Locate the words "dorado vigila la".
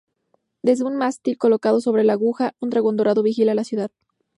2.97-3.63